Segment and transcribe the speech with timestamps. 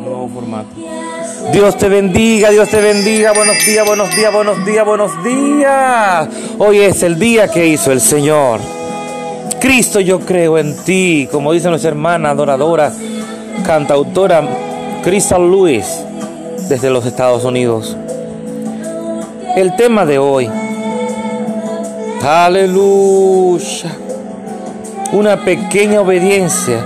[0.00, 0.68] Nuevo formato.
[1.52, 3.32] Dios te bendiga, Dios te bendiga.
[3.34, 6.28] Buenos días, buenos días, buenos días, buenos días.
[6.58, 8.60] Hoy es el día que hizo el Señor.
[9.60, 12.92] Cristo, yo creo en ti, como dice nuestra hermana adoradora,
[13.62, 14.42] cantautora
[15.04, 15.86] Crystal Lewis,
[16.66, 17.94] desde los Estados Unidos.
[19.54, 20.48] El tema de hoy.
[22.22, 23.90] Aleluya.
[25.12, 26.82] Una pequeña obediencia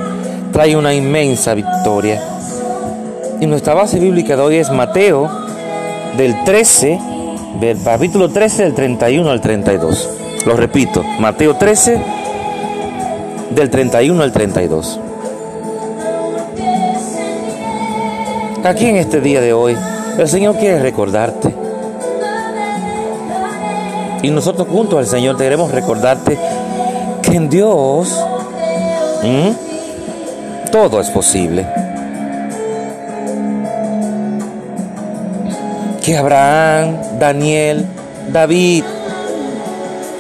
[0.53, 2.34] trae una inmensa victoria.
[3.41, 5.31] Y nuestra base bíblica de hoy es Mateo
[6.17, 6.99] del 13,
[7.61, 10.08] del capítulo 13 del 31 al 32.
[10.46, 12.00] Lo repito, Mateo 13
[13.50, 15.00] del 31 al 32.
[18.64, 19.77] Aquí en este día de hoy,
[20.19, 21.55] el Señor quiere recordarte.
[24.22, 26.39] Y nosotros juntos al Señor queremos recordarte
[27.21, 28.19] que en Dios
[30.71, 31.83] todo es posible.
[36.05, 37.86] Que Abraham, Daniel,
[38.30, 38.84] David,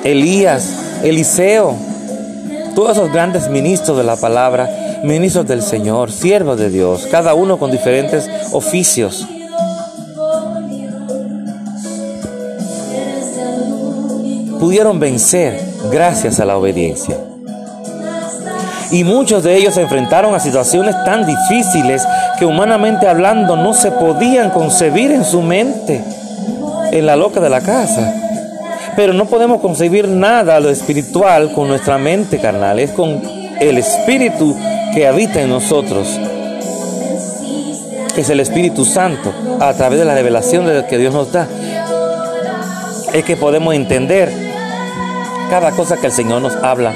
[0.02, 1.76] Elías, Eliseo,
[2.74, 7.58] todos esos grandes ministros de la palabra, ministros del Señor, siervos de Dios, cada uno
[7.58, 9.26] con diferentes oficios.
[14.58, 17.33] Pudieron vencer gracias a la obediencia.
[18.90, 22.02] Y muchos de ellos se enfrentaron a situaciones tan difíciles
[22.38, 26.04] que humanamente hablando no se podían concebir en su mente,
[26.92, 28.14] en la loca de la casa.
[28.96, 33.20] Pero no podemos concebir nada lo espiritual con nuestra mente carnal, es con
[33.60, 34.56] el espíritu
[34.94, 36.06] que habita en nosotros,
[38.14, 41.48] que es el Espíritu Santo, a través de la revelación que Dios nos da,
[43.12, 44.32] es que podemos entender
[45.50, 46.92] cada cosa que el Señor nos habla,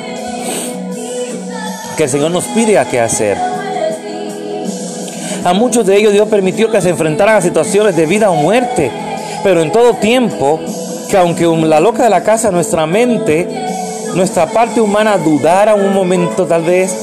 [1.99, 3.37] que el Señor nos pide a qué hacer.
[5.45, 8.93] A muchos de ellos Dios permitió que se enfrentaran a situaciones de vida o muerte,
[9.43, 10.61] pero en todo tiempo,
[11.11, 13.49] que aunque la loca de la casa, nuestra mente,
[14.15, 16.95] nuestra parte humana dudara un momento tal vez,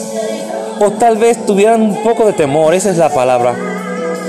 [0.80, 3.54] o tal vez tuvieran un poco de temor, esa es la palabra.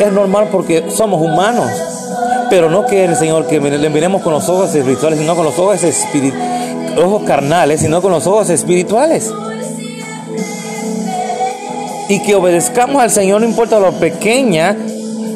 [0.01, 1.71] Es normal porque somos humanos,
[2.51, 5.57] pero no que el Señor que le miremos con los ojos espirituales, sino con los
[5.61, 5.81] ojos,
[6.99, 9.33] ojos carnales, sino con los ojos espirituales.
[12.09, 14.77] Y que obedezcamos al Señor, no importa lo pequeña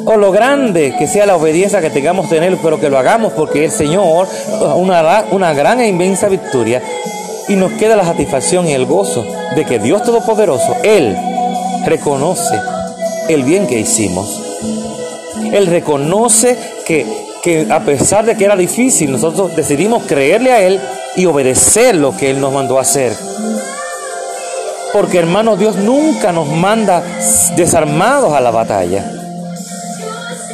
[0.05, 3.65] o lo grande que sea la obediencia que tengamos tener, pero que lo hagamos porque
[3.65, 4.27] el Señor
[4.75, 6.81] una, una gran e inmensa victoria
[7.47, 11.15] y nos queda la satisfacción y el gozo de que Dios Todopoderoso, Él
[11.85, 12.55] reconoce
[13.27, 14.41] el bien que hicimos.
[15.51, 17.05] Él reconoce que,
[17.43, 20.79] que a pesar de que era difícil, nosotros decidimos creerle a Él
[21.15, 23.13] y obedecer lo que Él nos mandó a hacer.
[24.93, 27.01] Porque hermano, Dios nunca nos manda
[27.55, 29.09] desarmados a la batalla.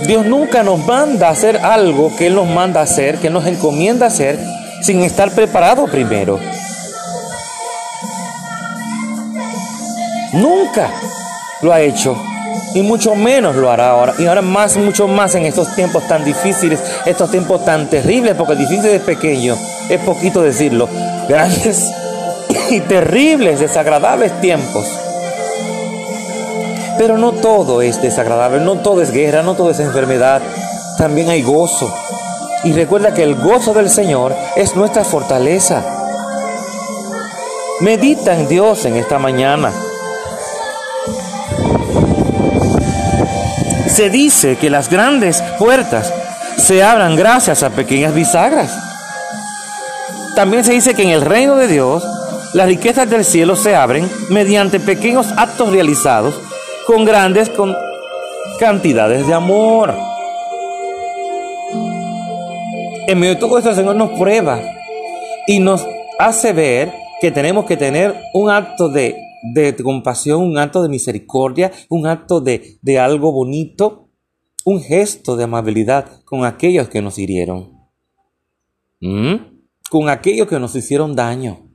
[0.06, 3.48] Dios nunca nos manda a hacer algo que Él nos manda a hacer, que nos
[3.48, 4.40] encomienda hacer,
[4.82, 6.40] sin estar preparado primero.
[10.34, 10.92] Nunca
[11.62, 12.16] lo ha hecho.
[12.76, 14.14] Y mucho menos lo hará ahora.
[14.20, 18.56] Y ahora más, mucho más en estos tiempos tan difíciles, estos tiempos tan terribles, porque
[18.56, 19.56] difícil es pequeño,
[19.90, 20.88] es poquito decirlo.
[21.28, 21.92] Grandes
[22.70, 24.86] y terribles, desagradables tiempos.
[26.98, 30.42] Pero no todo es desagradable, no todo es guerra, no todo es enfermedad.
[30.98, 31.94] También hay gozo.
[32.64, 35.84] Y recuerda que el gozo del Señor es nuestra fortaleza.
[37.82, 39.72] Medita en Dios en esta mañana.
[43.88, 46.12] Se dice que las grandes puertas
[46.58, 48.76] se abran gracias a pequeñas bisagras.
[50.36, 52.04] También se dice que en el reino de Dios
[52.58, 56.42] las riquezas del cielo se abren mediante pequeños actos realizados
[56.88, 57.52] con grandes
[58.60, 59.94] cantidades de amor.
[63.08, 64.60] En medio de todo esto el Señor nos prueba
[65.46, 65.86] y nos
[66.18, 66.92] hace ver
[67.22, 69.16] que tenemos que tener un acto de
[69.54, 74.10] de compasión, un acto de misericordia, un acto de, algo bonito,
[74.66, 77.72] un gesto de amabilidad con aquellos que nos hirieron,
[79.00, 79.36] ¿Mm?
[79.92, 81.67] con aquellos que nos hicieron daño.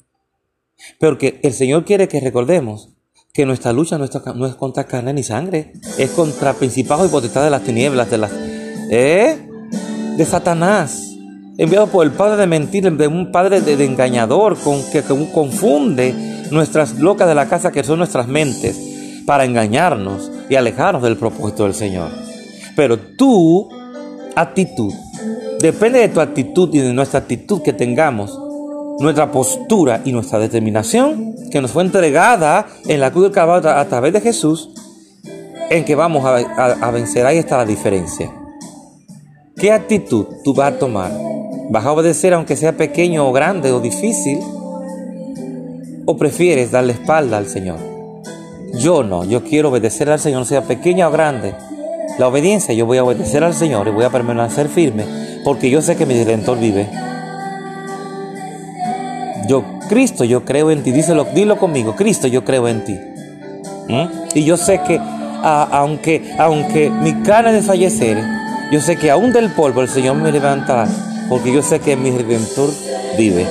[0.99, 2.91] Porque el Señor quiere que recordemos
[3.33, 7.51] que nuestra lucha no, es contra carne ni sangre, es contra principados y potestades de
[7.51, 8.33] las tinieblas, de las,
[8.91, 9.49] ¿eh?
[10.17, 11.13] de Satanás
[11.59, 16.15] enviado por el padre de mentir, de un padre de, engañador con, que, confunde
[16.51, 21.65] nuestras locas de la casa, que son nuestras mentes, para engañarnos y alejarnos del propósito
[21.65, 22.11] del Señor.
[22.75, 23.69] Pero tu
[24.35, 24.93] actitud,
[25.61, 28.39] depende de tu actitud y de nuestra actitud que tengamos,
[29.03, 33.85] nuestra postura y nuestra determinación, que nos fue entregada en la cruz del Calvario a
[33.87, 34.71] través de Jesús,
[35.71, 37.27] en que vamos a, vencer.
[37.27, 38.31] Ahí está la diferencia.
[39.57, 41.13] ¿Qué actitud tú vas a tomar?
[41.71, 44.39] ¿Vas a obedecer aunque sea pequeño o grande o difícil?
[46.05, 47.79] ¿O prefieres darle espalda al Señor?
[48.75, 51.55] Yo no, yo quiero obedecer al Señor, sea pequeña o grande.
[52.19, 55.05] La obediencia, yo voy a obedecer al Señor y voy a permanecer firme
[55.45, 56.89] porque yo sé que mi Redentor vive.
[59.49, 60.93] Yo, Cristo, yo creo en ti.
[60.93, 61.95] Díselo, dilo conmigo.
[61.97, 62.99] Cristo, yo creo en ti.
[63.89, 64.07] ¿Mm?
[64.35, 65.01] Y yo sé que,
[65.43, 68.19] aunque, aunque mi carne desfallecer,
[68.71, 70.87] yo sé que aún del polvo el Señor me levantará.
[71.29, 72.71] Porque yo sé que mi Redentor
[73.17, 73.47] vive.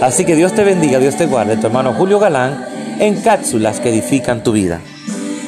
[0.00, 1.56] Así que Dios te bendiga, Dios te guarde.
[1.56, 2.64] Tu hermano Julio Galán
[2.98, 4.80] en cápsulas que edifican tu vida.